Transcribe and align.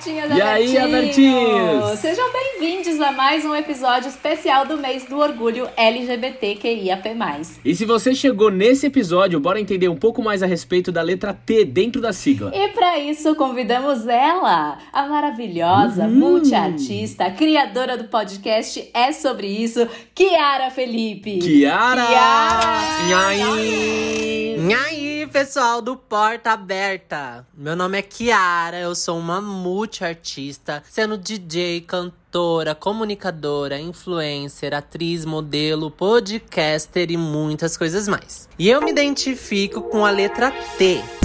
Bertinhas 0.00 0.34
e 0.34 0.40
aí, 0.40 0.78
Abertinhos? 0.78 1.98
Sejam 1.98 2.24
bem-vindos 2.32 2.98
a 3.02 3.12
mais 3.12 3.44
um 3.44 3.54
episódio 3.54 4.08
especial 4.08 4.64
do 4.64 4.78
mês 4.78 5.04
do 5.04 5.18
orgulho 5.18 5.68
LGBTQIAP+. 5.76 7.10
E 7.62 7.74
se 7.74 7.84
você 7.84 8.14
chegou 8.14 8.50
nesse 8.50 8.86
episódio, 8.86 9.38
bora 9.38 9.60
entender 9.60 9.88
um 9.88 9.96
pouco 9.96 10.22
mais 10.22 10.42
a 10.42 10.46
respeito 10.46 10.90
da 10.90 11.02
letra 11.02 11.34
T 11.34 11.66
dentro 11.66 12.00
da 12.00 12.14
sigla. 12.14 12.50
E 12.54 12.68
para 12.68 12.98
isso 12.98 13.34
convidamos 13.34 14.06
ela, 14.06 14.78
a 14.90 15.06
maravilhosa, 15.06 16.04
uhum. 16.04 16.14
multiartista, 16.14 17.30
criadora 17.30 17.98
do 17.98 18.04
podcast 18.04 18.88
É 18.94 19.12
Sobre 19.12 19.48
Isso, 19.48 19.86
Kiara 20.14 20.70
Felipe. 20.70 21.40
Kiara! 21.40 22.06
Kiara! 22.06 22.80
Nhai! 23.06 24.56
Nhai, 24.60 25.09
pessoal 25.30 25.80
do 25.80 25.96
Porta 25.96 26.50
Aberta. 26.50 27.46
Meu 27.54 27.76
nome 27.76 27.96
é 27.96 28.02
Kiara, 28.02 28.78
eu 28.78 28.94
sou 28.96 29.16
uma 29.16 29.40
multiartista, 29.40 30.82
sendo 30.90 31.16
DJ, 31.16 31.82
cantora, 31.82 32.74
comunicadora, 32.74 33.78
influencer, 33.78 34.74
atriz, 34.74 35.24
modelo, 35.24 35.90
podcaster 35.90 37.12
e 37.12 37.16
muitas 37.16 37.76
coisas 37.76 38.08
mais. 38.08 38.48
E 38.58 38.68
eu 38.68 38.82
me 38.82 38.90
identifico 38.90 39.82
com 39.82 40.04
a 40.04 40.10
letra 40.10 40.50
T 40.76 41.19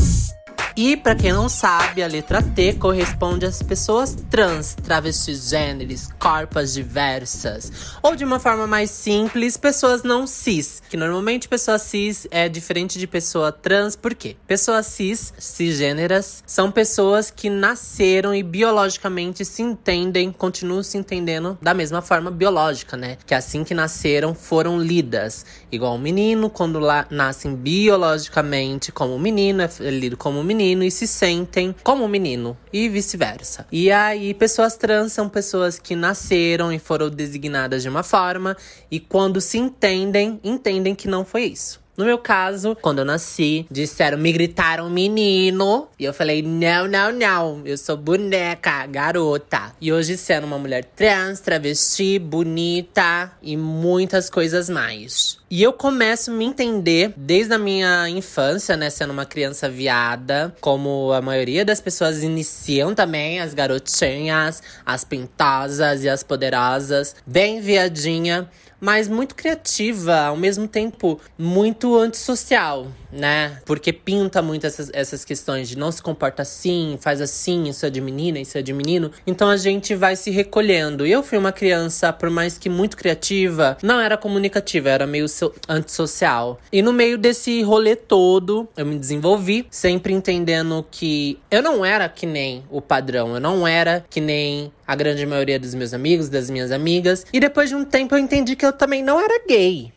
e 0.77 0.97
para 0.97 1.15
quem 1.15 1.31
não 1.31 1.47
sabe, 1.47 2.03
a 2.03 2.07
letra 2.07 2.41
T 2.41 2.73
corresponde 2.73 3.45
às 3.45 3.63
pessoas 3.63 4.13
trans, 4.29 4.75
travestis 4.75 5.47
gêneros, 5.49 6.09
corpas 6.19 6.73
diversas, 6.73 7.71
ou 8.03 8.13
de 8.13 8.25
uma 8.25 8.39
forma 8.39 8.67
mais 8.67 8.91
simples, 8.91 9.55
pessoas 9.55 10.03
não 10.03 10.27
cis, 10.27 10.81
que 10.89 10.97
normalmente 10.97 11.47
pessoa 11.47 11.79
cis 11.79 12.27
é 12.29 12.49
diferente 12.49 12.99
de 12.99 13.07
pessoa 13.07 13.53
trans, 13.53 13.95
por 13.95 14.13
quê? 14.13 14.35
Pessoas 14.45 14.87
cis, 14.87 15.33
cisgêneras, 15.37 16.43
são 16.45 16.69
pessoas 16.69 17.31
que 17.31 17.49
nasceram 17.49 18.35
e 18.35 18.43
biologicamente 18.43 19.45
se 19.45 19.61
entendem, 19.61 20.29
continuam 20.29 20.83
se 20.83 20.97
entendendo 20.97 21.57
da 21.61 21.73
mesma 21.73 22.01
forma 22.01 22.29
biológica, 22.29 22.97
né? 22.97 23.17
Que 23.25 23.33
assim 23.33 23.63
que 23.63 23.73
nasceram 23.73 24.35
foram 24.35 24.77
lidas, 24.77 25.45
igual 25.71 25.95
um 25.95 25.99
menino 25.99 26.49
quando 26.49 26.79
lá 26.79 27.07
nascem 27.09 27.55
biologicamente 27.55 28.91
como 28.91 29.17
menino, 29.17 29.63
é 29.63 29.69
lido 29.89 30.17
como 30.17 30.43
menino 30.43 30.64
menino 30.65 30.83
e 30.83 30.89
se 30.89 31.05
sentem 31.05 31.75
como 31.83 32.03
um 32.03 32.07
menino 32.07 32.57
e 32.73 32.89
vice-versa. 32.89 33.67
E 33.71 33.91
aí, 33.91 34.33
pessoas 34.33 34.75
trans 34.75 35.13
são 35.13 35.29
pessoas 35.29 35.77
que 35.77 35.95
nasceram 35.95 36.73
e 36.73 36.79
foram 36.79 37.09
designadas 37.09 37.83
de 37.83 37.89
uma 37.89 38.01
forma 38.01 38.57
e 38.89 38.99
quando 38.99 39.39
se 39.39 39.57
entendem, 39.59 40.39
entendem 40.43 40.95
que 40.95 41.07
não 41.07 41.23
foi 41.23 41.45
isso. 41.45 41.84
No 41.97 42.03
meu 42.03 42.17
caso, 42.17 42.75
quando 42.81 42.99
eu 42.99 43.05
nasci, 43.05 43.65
disseram, 43.71 44.17
me 44.17 44.31
gritaram 44.33 44.89
menino. 44.89 45.87
E 45.97 46.03
eu 46.03 46.13
falei, 46.13 46.41
não, 46.41 46.87
não, 46.87 47.11
não. 47.13 47.61
Eu 47.63 47.77
sou 47.77 47.95
boneca, 47.95 48.85
garota. 48.85 49.73
E 49.79 49.93
hoje, 49.93 50.17
sendo 50.17 50.45
uma 50.45 50.59
mulher 50.59 50.83
trans, 50.83 51.39
travesti, 51.39 52.19
bonita 52.19 53.31
e 53.41 53.55
muitas 53.55 54.29
coisas 54.29 54.69
mais. 54.69 55.37
E 55.49 55.63
eu 55.63 55.71
começo 55.71 56.31
a 56.31 56.33
me 56.33 56.43
entender 56.43 57.13
desde 57.15 57.53
a 57.53 57.57
minha 57.57 58.09
infância, 58.09 58.75
né? 58.75 58.89
Sendo 58.89 59.13
uma 59.13 59.25
criança 59.25 59.69
viada, 59.69 60.53
como 60.59 61.13
a 61.13 61.21
maioria 61.21 61.63
das 61.63 61.79
pessoas 61.79 62.23
iniciam 62.23 62.93
também, 62.93 63.39
as 63.39 63.53
garotinhas, 63.53 64.61
as 64.85 65.05
pintosas 65.05 66.03
e 66.03 66.09
as 66.09 66.23
poderosas, 66.23 67.15
bem 67.25 67.61
viadinha 67.61 68.49
mas 68.79 69.07
muito 69.07 69.35
criativa, 69.35 70.25
ao 70.25 70.37
mesmo 70.37 70.67
tempo 70.67 71.19
muito 71.37 71.84
antissocial, 71.93 72.87
né? 73.11 73.59
Porque 73.65 73.93
pinta 73.93 74.41
muito 74.41 74.65
essas, 74.65 74.89
essas 74.93 75.23
questões 75.23 75.69
de 75.69 75.77
não 75.77 75.91
se 75.91 76.01
comporta 76.01 76.41
assim, 76.41 76.97
faz 76.99 77.21
assim, 77.21 77.65
isso 77.69 77.85
é 77.85 77.89
de 77.89 78.01
menina, 78.01 78.39
isso 78.39 78.57
é 78.57 78.61
de 78.61 78.73
menino. 78.73 79.11
Então 79.27 79.49
a 79.49 79.57
gente 79.57 79.93
vai 79.93 80.15
se 80.15 80.31
recolhendo. 80.31 81.05
Eu 81.05 81.21
fui 81.21 81.37
uma 81.37 81.51
criança, 81.51 82.11
por 82.11 82.29
mais 82.29 82.57
que 82.57 82.69
muito 82.69 82.97
criativa, 82.97 83.77
não 83.83 83.99
era 83.99 84.17
comunicativa, 84.17 84.89
era 84.89 85.05
meio 85.05 85.27
so 85.27 85.53
antissocial. 85.69 86.59
E 86.71 86.81
no 86.81 86.91
meio 86.91 87.17
desse 87.17 87.61
rolê 87.61 87.95
todo, 87.95 88.67
eu 88.75 88.85
me 88.85 88.97
desenvolvi, 88.97 89.67
sempre 89.69 90.13
entendendo 90.13 90.85
que 90.89 91.37
eu 91.51 91.61
não 91.61 91.85
era 91.85 92.09
que 92.09 92.25
nem 92.25 92.63
o 92.69 92.81
padrão, 92.81 93.35
eu 93.35 93.39
não 93.39 93.67
era 93.67 94.05
que 94.09 94.21
nem 94.21 94.71
a 94.87 94.95
grande 94.95 95.25
maioria 95.25 95.59
dos 95.59 95.73
meus 95.73 95.93
amigos, 95.93 96.29
das 96.29 96.49
minhas 96.49 96.71
amigas. 96.71 97.25
E 97.31 97.39
depois 97.39 97.69
de 97.69 97.75
um 97.75 97.83
tempo 97.83 98.15
eu 98.15 98.19
entendi 98.19 98.55
que 98.55 98.65
eu 98.65 98.73
também 98.73 99.03
não 99.03 99.19
era 99.19 99.45
gay, 99.47 99.91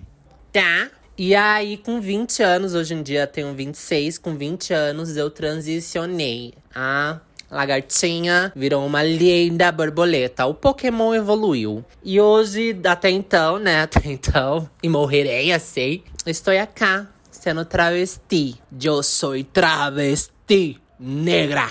tá? 0.52 0.90
E 1.20 1.34
aí, 1.34 1.76
com 1.76 2.00
20 2.00 2.44
anos, 2.44 2.74
hoje 2.76 2.94
em 2.94 3.02
dia 3.02 3.26
tenho 3.26 3.52
26, 3.52 4.18
com 4.18 4.36
20 4.36 4.72
anos 4.72 5.16
eu 5.16 5.28
transicionei. 5.28 6.54
A 6.72 7.18
lagartinha 7.50 8.52
virou 8.54 8.86
uma 8.86 9.02
linda 9.02 9.72
borboleta. 9.72 10.46
O 10.46 10.54
Pokémon 10.54 11.12
evoluiu. 11.12 11.84
E 12.04 12.20
hoje, 12.20 12.80
até 12.84 13.10
então, 13.10 13.58
né? 13.58 13.82
Até 13.88 14.00
então, 14.04 14.70
e 14.80 14.88
morrerei 14.88 15.52
assim, 15.52 16.04
estou 16.24 16.56
aqui 16.56 17.08
sendo 17.32 17.64
travesti. 17.64 18.54
Eu 18.80 19.02
sou 19.02 19.42
travesti 19.42 20.80
negra. 21.00 21.68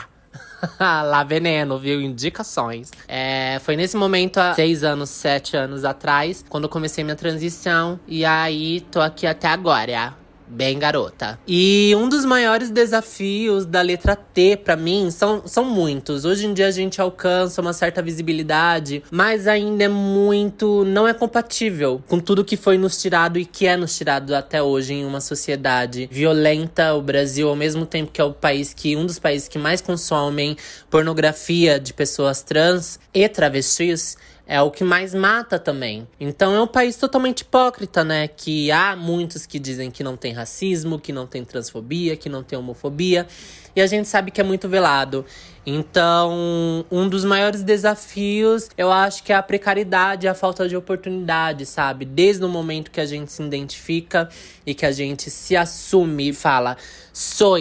Lá 0.79 1.23
veneno, 1.23 1.79
viu? 1.79 2.01
Indicações. 2.01 2.91
É, 3.07 3.46
foi 3.59 3.75
nesse 3.75 3.95
momento, 3.97 4.37
há 4.37 4.53
seis 4.53 4.83
anos, 4.83 5.09
sete 5.09 5.55
anos 5.55 5.83
atrás, 5.83 6.43
quando 6.49 6.65
eu 6.65 6.69
comecei 6.69 7.03
minha 7.03 7.15
transição. 7.15 7.99
E 8.07 8.25
aí, 8.25 8.81
tô 8.91 9.01
aqui 9.01 9.25
até 9.25 9.47
agora. 9.47 10.13
Bem 10.49 10.79
garota. 10.79 11.37
E 11.45 11.93
um 11.97 12.07
dos 12.07 12.23
maiores 12.23 12.69
desafios 12.69 13.65
da 13.65 13.81
letra 13.81 14.15
T 14.15 14.55
para 14.55 14.77
mim 14.77 15.11
são, 15.11 15.43
são 15.45 15.65
muitos. 15.65 16.23
Hoje 16.23 16.45
em 16.45 16.53
dia 16.53 16.67
a 16.67 16.71
gente 16.71 17.01
alcança 17.01 17.61
uma 17.61 17.73
certa 17.73 18.01
visibilidade, 18.01 19.03
mas 19.11 19.45
ainda 19.45 19.83
é 19.83 19.87
muito. 19.89 20.85
não 20.85 21.05
é 21.05 21.13
compatível 21.13 22.01
com 22.07 22.19
tudo 22.19 22.45
que 22.45 22.55
foi 22.55 22.77
nos 22.77 22.97
tirado 23.01 23.37
e 23.37 23.45
que 23.45 23.67
é 23.67 23.75
nos 23.75 23.95
tirado 23.97 24.33
até 24.33 24.63
hoje 24.63 24.93
em 24.93 25.05
uma 25.05 25.19
sociedade 25.19 26.07
violenta. 26.09 26.93
O 26.93 27.01
Brasil, 27.01 27.49
ao 27.49 27.55
mesmo 27.55 27.85
tempo 27.85 28.11
que 28.11 28.21
é 28.21 28.23
o 28.23 28.33
país 28.33 28.73
que. 28.73 28.95
um 28.95 29.05
dos 29.05 29.19
países 29.19 29.49
que 29.49 29.59
mais 29.59 29.81
consomem 29.81 30.55
pornografia 30.89 31.77
de 31.77 31.93
pessoas 31.93 32.41
trans 32.41 32.99
e 33.13 33.27
travestis 33.27 34.15
é 34.47 34.61
o 34.61 34.71
que 34.71 34.83
mais 34.83 35.13
mata 35.13 35.59
também. 35.59 36.07
Então 36.17 36.55
é 36.55 36.61
um 36.61 36.67
país 36.67 36.95
totalmente 36.95 37.41
hipócrita, 37.41 38.03
né? 38.05 38.29
Que 38.29 38.71
há 38.71 38.95
muitos 38.95 39.45
que 39.45 39.59
dizem 39.59 39.91
que 39.91 40.03
não 40.03 40.15
tem 40.15 40.31
racismo, 40.31 40.97
que 40.97 41.11
não 41.11 41.27
tem 41.27 41.43
transfobia, 41.43 42.15
que 42.15 42.29
não 42.29 42.41
tem 42.41 42.57
homofobia. 42.57 43.27
E 43.75 43.81
a 43.81 43.85
gente 43.85 44.07
sabe 44.07 44.31
que 44.31 44.39
é 44.39 44.43
muito 44.45 44.69
velado. 44.69 45.25
Então, 45.65 46.85
um 46.89 47.09
dos 47.09 47.25
maiores 47.25 47.61
desafios, 47.61 48.69
eu 48.77 48.89
acho 48.89 49.21
que 49.21 49.33
é 49.33 49.35
a 49.35 49.43
precariedade, 49.43 50.29
a 50.29 50.33
falta 50.33 50.67
de 50.67 50.77
oportunidade, 50.77 51.65
sabe? 51.65 52.05
Desde 52.05 52.45
o 52.45 52.47
momento 52.47 52.89
que 52.89 53.01
a 53.01 53.05
gente 53.05 53.29
se 53.33 53.43
identifica 53.43 54.29
e 54.65 54.73
que 54.73 54.85
a 54.85 54.93
gente 54.93 55.29
se 55.29 55.57
assume 55.57 56.29
e 56.29 56.33
fala: 56.33 56.77
sou, 57.11 57.57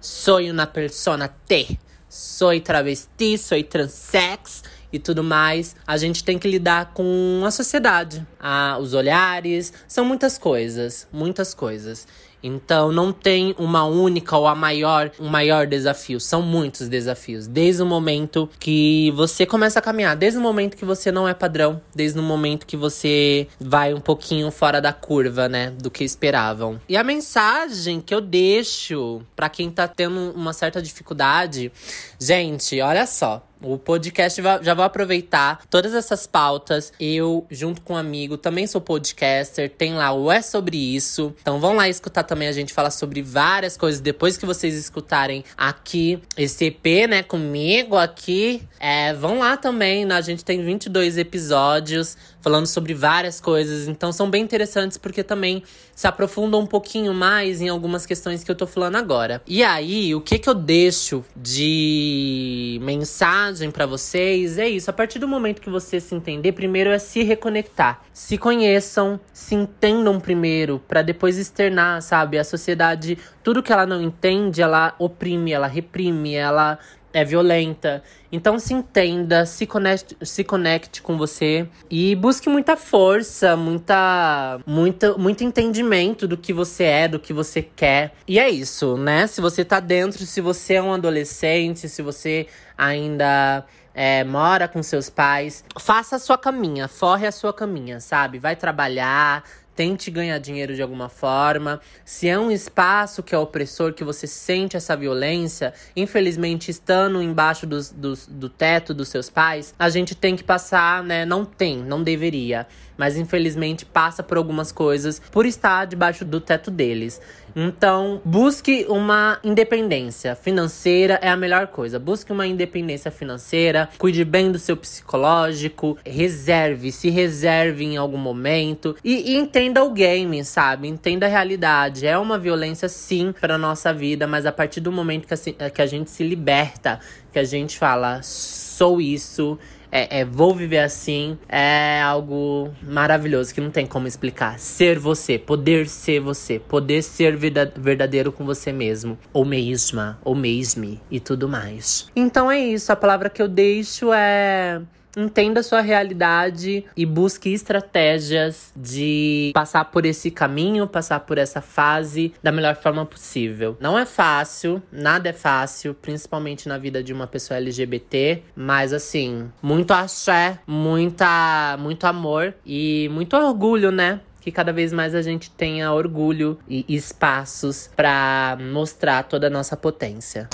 sou 0.00 0.40
uma 0.40 0.66
persona 0.66 1.28
T, 1.46 1.78
sou 2.08 2.60
travesti, 2.60 3.38
sou 3.38 3.62
transex 3.62 4.64
e 4.94 4.98
tudo 5.00 5.24
mais, 5.24 5.74
a 5.84 5.96
gente 5.96 6.22
tem 6.22 6.38
que 6.38 6.46
lidar 6.46 6.92
com 6.94 7.42
a 7.44 7.50
sociedade. 7.50 8.24
Ah, 8.38 8.78
os 8.80 8.94
olhares, 8.94 9.72
são 9.88 10.04
muitas 10.04 10.38
coisas, 10.38 11.08
muitas 11.12 11.52
coisas. 11.52 12.06
Então 12.44 12.92
não 12.92 13.10
tem 13.10 13.54
uma 13.58 13.84
única 13.84 14.36
ou 14.36 14.46
a 14.46 14.54
maior, 14.54 15.10
um 15.18 15.28
maior 15.28 15.66
desafio. 15.66 16.20
São 16.20 16.42
muitos 16.42 16.88
desafios. 16.88 17.46
Desde 17.46 17.82
o 17.82 17.86
momento 17.86 18.48
que 18.60 19.10
você 19.16 19.46
começa 19.46 19.78
a 19.78 19.82
caminhar, 19.82 20.14
desde 20.14 20.38
o 20.38 20.42
momento 20.42 20.76
que 20.76 20.84
você 20.84 21.10
não 21.10 21.26
é 21.26 21.32
padrão, 21.32 21.80
desde 21.94 22.20
o 22.20 22.22
momento 22.22 22.66
que 22.66 22.76
você 22.76 23.48
vai 23.58 23.94
um 23.94 24.00
pouquinho 24.00 24.50
fora 24.50 24.80
da 24.80 24.92
curva, 24.92 25.48
né, 25.48 25.70
do 25.70 25.90
que 25.90 26.04
esperavam. 26.04 26.78
E 26.86 26.98
a 26.98 27.02
mensagem 27.02 28.00
que 28.00 28.14
eu 28.14 28.20
deixo 28.20 29.22
para 29.34 29.48
quem 29.48 29.70
tá 29.70 29.88
tendo 29.88 30.32
uma 30.36 30.52
certa 30.52 30.82
dificuldade, 30.82 31.72
gente, 32.20 32.78
olha 32.80 33.06
só. 33.06 33.42
O 33.62 33.78
podcast 33.78 34.42
já 34.62 34.74
vou 34.74 34.84
aproveitar 34.84 35.62
todas 35.70 35.94
essas 35.94 36.26
pautas. 36.26 36.92
Eu, 37.00 37.46
junto 37.50 37.80
com 37.80 37.94
um 37.94 37.96
amigo, 37.96 38.36
também 38.36 38.66
sou 38.66 38.80
podcaster. 38.80 39.70
Tem 39.70 39.94
lá 39.94 40.12
o 40.12 40.30
É 40.30 40.42
Sobre 40.42 40.76
Isso. 40.76 41.34
Então 41.40 41.58
vão 41.58 41.74
lá 41.74 41.88
escutar 41.88 42.24
também 42.24 42.48
a 42.48 42.52
gente 42.52 42.72
falar 42.72 42.90
sobre 42.90 43.22
várias 43.22 43.76
coisas. 43.76 44.00
Depois 44.00 44.36
que 44.36 44.44
vocês 44.44 44.74
escutarem 44.74 45.44
aqui 45.56 46.20
esse 46.36 46.66
EP, 46.66 47.08
né, 47.08 47.22
comigo 47.22 47.96
aqui. 47.96 48.62
É, 48.78 49.14
vão 49.14 49.38
lá 49.38 49.56
também. 49.56 50.10
A 50.12 50.20
gente 50.20 50.44
tem 50.44 50.62
22 50.62 51.16
episódios 51.16 52.16
falando 52.40 52.66
sobre 52.66 52.92
várias 52.92 53.40
coisas. 53.40 53.88
Então 53.88 54.12
são 54.12 54.28
bem 54.28 54.42
interessantes 54.42 54.98
porque 54.98 55.22
também 55.22 55.62
se 55.94 56.06
aprofundam 56.06 56.60
um 56.60 56.66
pouquinho 56.66 57.14
mais 57.14 57.62
em 57.62 57.70
algumas 57.70 58.04
questões 58.04 58.44
que 58.44 58.50
eu 58.50 58.54
tô 58.54 58.66
falando 58.66 58.96
agora. 58.96 59.40
E 59.46 59.62
aí, 59.62 60.14
o 60.14 60.20
que 60.20 60.38
que 60.38 60.48
eu 60.48 60.54
deixo 60.54 61.24
de 61.34 62.78
mensagem 62.82 63.53
para 63.70 63.86
vocês 63.86 64.58
é 64.58 64.68
isso. 64.68 64.90
A 64.90 64.92
partir 64.92 65.18
do 65.18 65.28
momento 65.28 65.60
que 65.60 65.70
você 65.70 66.00
se 66.00 66.14
entender, 66.14 66.52
primeiro 66.52 66.90
é 66.90 66.98
se 66.98 67.22
reconectar. 67.22 68.02
Se 68.12 68.38
conheçam, 68.38 69.20
se 69.32 69.54
entendam 69.54 70.18
primeiro, 70.20 70.80
para 70.88 71.02
depois 71.02 71.38
externar, 71.38 72.00
sabe? 72.02 72.38
A 72.38 72.44
sociedade, 72.44 73.18
tudo 73.42 73.62
que 73.62 73.72
ela 73.72 73.86
não 73.86 74.00
entende, 74.00 74.62
ela 74.62 74.94
oprime, 74.98 75.52
ela 75.52 75.66
reprime, 75.66 76.34
ela 76.34 76.78
é 77.14 77.24
violenta. 77.24 78.02
Então 78.30 78.58
se 78.58 78.74
entenda, 78.74 79.46
se 79.46 79.64
conecte, 79.64 80.16
se 80.20 80.42
conecte 80.42 81.00
com 81.00 81.16
você 81.16 81.68
e 81.88 82.16
busque 82.16 82.48
muita 82.48 82.76
força, 82.76 83.56
muita, 83.56 84.60
muita, 84.66 85.16
muito 85.16 85.44
entendimento 85.44 86.26
do 86.26 86.36
que 86.36 86.52
você 86.52 86.82
é, 86.82 87.08
do 87.08 87.20
que 87.20 87.32
você 87.32 87.62
quer. 87.62 88.12
E 88.26 88.40
é 88.40 88.50
isso, 88.50 88.96
né? 88.96 89.28
Se 89.28 89.40
você 89.40 89.64
tá 89.64 89.78
dentro, 89.78 90.26
se 90.26 90.40
você 90.40 90.74
é 90.74 90.82
um 90.82 90.92
adolescente, 90.92 91.88
se 91.88 92.02
você 92.02 92.48
ainda 92.76 93.64
é, 93.94 94.24
mora 94.24 94.66
com 94.66 94.82
seus 94.82 95.08
pais, 95.08 95.64
faça 95.78 96.16
a 96.16 96.18
sua 96.18 96.36
caminha, 96.36 96.88
forre 96.88 97.28
a 97.28 97.32
sua 97.32 97.52
caminha, 97.52 98.00
sabe? 98.00 98.40
Vai 98.40 98.56
trabalhar, 98.56 99.44
tente 99.74 100.10
ganhar 100.10 100.38
dinheiro 100.38 100.74
de 100.74 100.82
alguma 100.82 101.08
forma. 101.08 101.80
Se 102.04 102.28
é 102.28 102.38
um 102.38 102.50
espaço 102.50 103.22
que 103.22 103.34
é 103.34 103.38
opressor, 103.38 103.92
que 103.92 104.04
você 104.04 104.26
sente 104.26 104.76
essa 104.76 104.96
violência, 104.96 105.72
infelizmente 105.96 106.70
estando 106.70 107.22
embaixo 107.22 107.66
dos, 107.66 107.90
dos, 107.90 108.26
do 108.26 108.48
teto 108.48 108.94
dos 108.94 109.08
seus 109.08 109.28
pais, 109.28 109.74
a 109.78 109.88
gente 109.88 110.14
tem 110.14 110.36
que 110.36 110.44
passar, 110.44 111.02
né? 111.02 111.24
Não 111.24 111.44
tem, 111.44 111.78
não 111.78 112.02
deveria. 112.02 112.66
Mas 112.96 113.16
infelizmente 113.16 113.84
passa 113.84 114.22
por 114.22 114.36
algumas 114.36 114.70
coisas 114.70 115.20
por 115.32 115.46
estar 115.46 115.84
debaixo 115.84 116.24
do 116.24 116.40
teto 116.40 116.70
deles. 116.70 117.20
Então, 117.56 118.20
busque 118.24 118.84
uma 118.88 119.38
independência 119.44 120.34
financeira 120.34 121.18
é 121.22 121.28
a 121.28 121.36
melhor 121.36 121.68
coisa. 121.68 121.98
Busque 121.98 122.32
uma 122.32 122.46
independência 122.46 123.10
financeira, 123.10 123.88
cuide 123.98 124.24
bem 124.24 124.50
do 124.50 124.58
seu 124.58 124.76
psicológico, 124.76 125.96
reserve, 126.04 126.90
se 126.90 127.10
reserve 127.10 127.84
em 127.84 127.96
algum 127.96 128.18
momento 128.18 128.96
e, 129.04 129.32
e 129.32 129.36
entenda 129.36 129.84
o 129.84 129.90
game, 129.90 130.44
sabe? 130.44 130.88
Entenda 130.88 131.26
a 131.26 131.28
realidade. 131.28 132.06
É 132.06 132.18
uma 132.18 132.38
violência 132.38 132.88
sim 132.88 133.32
para 133.40 133.56
nossa 133.56 133.92
vida, 133.92 134.26
mas 134.26 134.46
a 134.46 134.52
partir 134.52 134.80
do 134.80 134.90
momento 134.90 135.26
que 135.26 135.34
a, 135.34 135.70
que 135.70 135.82
a 135.82 135.86
gente 135.86 136.10
se 136.10 136.24
liberta, 136.24 136.98
que 137.32 137.38
a 137.38 137.44
gente 137.44 137.78
fala, 137.78 138.20
sou 138.22 139.00
isso, 139.00 139.58
é, 139.94 140.20
é, 140.20 140.24
vou 140.24 140.52
viver 140.52 140.80
assim, 140.80 141.38
é 141.48 142.02
algo 142.02 142.74
maravilhoso 142.82 143.54
que 143.54 143.60
não 143.60 143.70
tem 143.70 143.86
como 143.86 144.08
explicar. 144.08 144.58
Ser 144.58 144.98
você, 144.98 145.38
poder 145.38 145.88
ser 145.88 146.18
você, 146.18 146.58
poder 146.58 147.00
ser 147.00 147.36
verdadeiro 147.36 148.32
com 148.32 148.44
você 148.44 148.72
mesmo, 148.72 149.16
ou 149.32 149.44
mesma, 149.44 150.18
ou 150.24 150.34
mesme 150.34 151.00
e 151.08 151.20
tudo 151.20 151.48
mais. 151.48 152.10
Então 152.16 152.50
é 152.50 152.58
isso, 152.58 152.90
a 152.90 152.96
palavra 152.96 153.30
que 153.30 153.40
eu 153.40 153.46
deixo 153.46 154.12
é 154.12 154.82
entenda 155.16 155.60
a 155.60 155.62
sua 155.62 155.80
realidade 155.80 156.84
e 156.96 157.06
busque 157.06 157.52
estratégias 157.52 158.72
de 158.76 159.52
passar 159.54 159.86
por 159.86 160.04
esse 160.04 160.30
caminho, 160.30 160.86
passar 160.86 161.20
por 161.20 161.38
essa 161.38 161.60
fase 161.60 162.32
da 162.42 162.52
melhor 162.52 162.76
forma 162.76 163.04
possível. 163.06 163.76
Não 163.80 163.98
é 163.98 164.06
fácil, 164.06 164.82
nada 164.90 165.28
é 165.28 165.32
fácil, 165.32 165.94
principalmente 165.94 166.68
na 166.68 166.78
vida 166.78 167.02
de 167.02 167.12
uma 167.12 167.26
pessoa 167.26 167.58
LGBT, 167.58 168.42
mas 168.56 168.92
assim, 168.92 169.50
muito 169.62 169.92
axé, 169.92 170.58
muita, 170.66 171.76
muito 171.78 172.04
amor 172.06 172.54
e 172.64 173.08
muito 173.12 173.36
orgulho, 173.36 173.90
né? 173.90 174.20
que 174.44 174.52
cada 174.52 174.74
vez 174.74 174.92
mais 174.92 175.14
a 175.14 175.22
gente 175.22 175.50
tenha 175.50 175.90
orgulho 175.90 176.58
e 176.68 176.84
espaços 176.86 177.88
para 177.96 178.58
mostrar 178.60 179.22
toda 179.22 179.46
a 179.46 179.50
nossa 179.50 179.74
potência. 179.74 180.50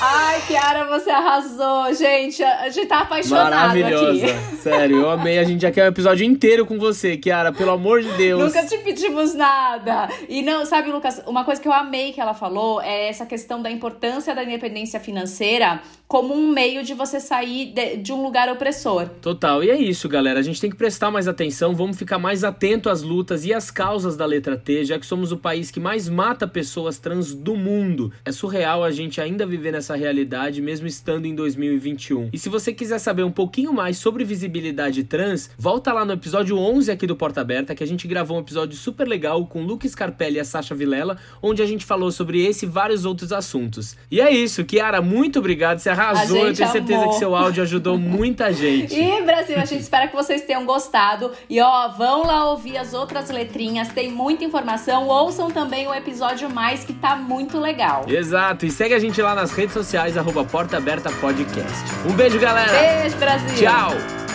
Ai, 0.00 0.40
Kiara, 0.46 0.86
você 0.86 1.10
arrasou, 1.10 1.92
gente. 1.92 2.40
A 2.42 2.68
gente 2.68 2.86
tá 2.86 3.00
apaixonado 3.00 3.50
Maravilhosa. 3.50 4.26
Aqui. 4.26 4.56
Sério, 4.62 4.98
eu 4.98 5.10
amei. 5.10 5.40
A 5.40 5.44
gente 5.44 5.60
já 5.60 5.72
quer 5.72 5.84
um 5.84 5.88
episódio 5.88 6.24
inteiro 6.24 6.64
com 6.64 6.78
você, 6.78 7.16
Kiara, 7.16 7.52
pelo 7.52 7.72
amor 7.72 8.00
de 8.00 8.12
Deus. 8.12 8.44
Nunca 8.44 8.64
te 8.64 8.78
pedimos 8.78 9.34
nada. 9.34 10.08
E 10.28 10.40
não, 10.40 10.64
sabe, 10.64 10.92
Lucas, 10.92 11.20
uma 11.26 11.44
coisa 11.44 11.60
que 11.60 11.66
eu 11.66 11.72
amei 11.72 12.12
que 12.12 12.20
ela 12.20 12.32
falou 12.32 12.80
é 12.80 13.08
essa 13.08 13.26
questão 13.26 13.60
da 13.60 13.70
importância 13.70 14.36
da 14.36 14.44
independência 14.44 15.00
financeira 15.00 15.80
como 16.08 16.34
um 16.34 16.50
meio 16.50 16.82
de 16.82 16.94
você 16.94 17.20
sair 17.20 17.66
de, 17.66 17.98
de, 17.98 18.12
um 18.14 18.22
lugar 18.22 18.48
opressor. 18.48 19.10
Total. 19.20 19.62
E 19.62 19.70
é 19.70 19.78
isso, 19.78 20.08
galera. 20.08 20.40
A 20.40 20.42
gente 20.42 20.60
tem 20.60 20.70
que 20.70 20.76
prestar 20.76 21.10
mais 21.10 21.28
atenção, 21.28 21.74
vamos 21.74 21.98
ficar 21.98 22.18
mais 22.18 22.42
atento 22.42 22.88
às 22.88 23.02
lutas 23.02 23.44
e 23.44 23.52
às 23.52 23.70
causas 23.70 24.16
da 24.16 24.24
letra 24.24 24.56
T, 24.56 24.86
já 24.86 24.98
que 24.98 25.04
somos 25.04 25.32
o 25.32 25.36
país 25.36 25.70
que 25.70 25.78
mais 25.78 26.08
mata 26.08 26.48
pessoas 26.48 26.98
trans 26.98 27.34
do 27.34 27.54
mundo. 27.54 28.10
É 28.24 28.32
surreal 28.32 28.82
a 28.82 28.90
gente 28.90 29.20
ainda 29.20 29.46
viver 29.46 29.72
nessa 29.72 29.94
realidade, 29.94 30.62
mesmo 30.62 30.86
estando 30.86 31.26
em 31.26 31.34
2021. 31.34 32.30
E 32.32 32.38
se 32.38 32.48
você 32.48 32.72
quiser 32.72 32.98
saber 32.98 33.24
um 33.24 33.30
pouquinho 33.30 33.72
mais 33.74 33.98
sobre 33.98 34.24
visibilidade 34.24 35.04
trans, 35.04 35.50
volta 35.58 35.92
lá 35.92 36.06
no 36.06 36.14
episódio 36.14 36.56
11 36.56 36.90
aqui 36.90 37.06
do 37.06 37.16
Porta 37.16 37.42
Aberta, 37.42 37.74
que 37.74 37.84
a 37.84 37.86
gente 37.86 38.08
gravou 38.08 38.38
um 38.38 38.40
episódio 38.40 38.78
super 38.78 39.06
legal 39.06 39.44
com 39.46 39.62
Luke 39.62 39.86
Scarpelli 39.86 40.36
e 40.36 40.40
a 40.40 40.44
Sasha 40.44 40.74
Vilela, 40.74 41.18
onde 41.42 41.60
a 41.60 41.66
gente 41.66 41.84
falou 41.84 42.10
sobre 42.10 42.42
esse 42.42 42.64
e 42.64 42.68
vários 42.68 43.04
outros 43.04 43.30
assuntos. 43.30 43.94
E 44.10 44.22
é 44.22 44.30
isso, 44.30 44.64
Kiara, 44.64 45.02
muito 45.02 45.38
obrigado. 45.38 45.78
Você 45.78 45.97
arrasou. 45.98 46.46
Eu 46.46 46.54
tenho 46.54 46.70
certeza 46.70 47.00
amou. 47.00 47.10
que 47.10 47.18
seu 47.18 47.34
áudio 47.34 47.62
ajudou 47.62 47.96
muita 47.98 48.52
gente. 48.52 48.94
E, 48.98 49.22
Brasil, 49.22 49.56
a 49.56 49.64
gente 49.64 49.80
espera 49.80 50.08
que 50.08 50.14
vocês 50.14 50.42
tenham 50.42 50.64
gostado. 50.64 51.32
E, 51.48 51.60
ó, 51.60 51.88
vão 51.88 52.24
lá 52.24 52.50
ouvir 52.50 52.78
as 52.78 52.94
outras 52.94 53.30
letrinhas. 53.30 53.88
Tem 53.88 54.10
muita 54.10 54.44
informação. 54.44 55.06
Ouçam 55.08 55.50
também 55.50 55.86
o 55.86 55.94
episódio 55.94 56.48
mais, 56.50 56.84
que 56.84 56.92
tá 56.92 57.16
muito 57.16 57.58
legal. 57.58 58.04
Exato. 58.08 58.66
E 58.66 58.70
segue 58.70 58.94
a 58.94 58.98
gente 58.98 59.20
lá 59.20 59.34
nas 59.34 59.52
redes 59.52 59.74
sociais, 59.74 60.16
arroba 60.16 60.44
Porta 60.44 60.76
Aberta 60.76 61.10
Podcast. 61.12 61.84
Um 62.08 62.12
beijo, 62.12 62.38
galera. 62.38 62.70
Beijo, 63.00 63.16
Brasil. 63.16 63.56
Tchau. 63.56 64.27